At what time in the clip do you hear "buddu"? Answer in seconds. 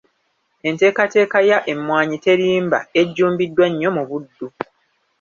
4.09-4.47